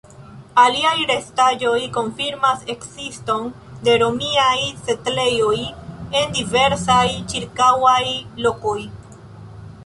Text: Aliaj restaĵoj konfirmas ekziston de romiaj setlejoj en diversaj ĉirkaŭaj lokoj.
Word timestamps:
Aliaj 0.59 1.01
restaĵoj 1.09 1.81
konfirmas 1.97 2.63
ekziston 2.75 3.45
de 3.89 3.97
romiaj 4.05 4.55
setlejoj 4.87 5.59
en 6.23 6.35
diversaj 6.39 7.05
ĉirkaŭaj 7.35 8.03
lokoj. 8.49 8.77